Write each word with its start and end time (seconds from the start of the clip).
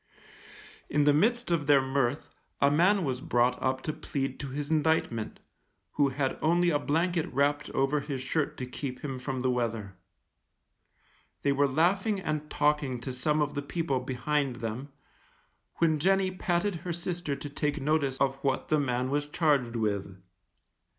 In 0.89 1.03
the 1.03 1.13
midst 1.13 1.51
of 1.51 1.67
their 1.67 1.79
mirth, 1.79 2.29
a 2.59 2.71
man 2.71 3.03
was 3.03 3.21
brought 3.21 3.61
up 3.61 3.83
to 3.83 3.93
plead 3.93 4.39
to 4.39 4.47
his 4.47 4.71
indictment, 4.71 5.39
who 5.91 6.09
had 6.09 6.39
only 6.41 6.71
a 6.71 6.79
blanket 6.79 7.31
wrapped 7.31 7.69
over 7.69 7.99
his 7.99 8.19
shirt 8.19 8.57
to 8.57 8.65
keep 8.65 9.01
him 9.05 9.19
from 9.19 9.41
the 9.41 9.51
weather; 9.51 9.93
they 11.43 11.51
were 11.51 11.67
laughing 11.67 12.19
and 12.19 12.49
talking 12.49 12.99
to 13.01 13.13
some 13.13 13.43
of 13.43 13.53
the 13.53 13.61
people 13.61 13.99
behind 13.99 14.55
them, 14.55 14.89
when 15.75 15.99
Jenny 15.99 16.31
patted 16.31 16.77
her 16.77 16.93
sister 16.93 17.35
to 17.35 17.47
take 17.51 17.79
notice 17.79 18.17
of 18.17 18.37
what 18.37 18.69
the 18.69 18.79
man 18.79 19.11
was 19.11 19.27
charged 19.27 19.75
with. 19.75 20.17